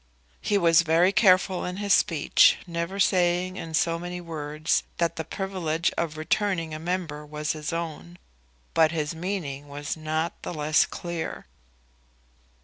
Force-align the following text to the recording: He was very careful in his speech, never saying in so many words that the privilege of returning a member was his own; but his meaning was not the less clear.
He 0.41 0.57
was 0.57 0.81
very 0.81 1.11
careful 1.11 1.63
in 1.63 1.77
his 1.77 1.93
speech, 1.93 2.57
never 2.65 2.99
saying 2.99 3.55
in 3.55 3.75
so 3.75 3.99
many 3.99 4.19
words 4.19 4.81
that 4.97 5.15
the 5.15 5.23
privilege 5.23 5.91
of 5.95 6.17
returning 6.17 6.73
a 6.73 6.79
member 6.79 7.23
was 7.23 7.51
his 7.51 7.71
own; 7.71 8.17
but 8.73 8.91
his 8.91 9.13
meaning 9.13 9.67
was 9.67 9.95
not 9.95 10.41
the 10.41 10.55
less 10.55 10.87
clear. 10.87 11.45